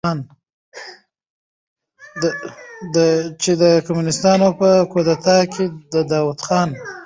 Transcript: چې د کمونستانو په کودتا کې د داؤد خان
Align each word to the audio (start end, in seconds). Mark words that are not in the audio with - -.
چې 3.41 3.51
د 3.61 3.63
کمونستانو 3.85 4.47
په 4.59 4.69
کودتا 4.91 5.37
کې 5.53 5.65
د 5.93 5.95
داؤد 6.11 6.39
خان 6.45 6.69